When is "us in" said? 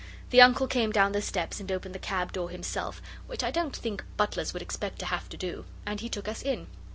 6.27-6.65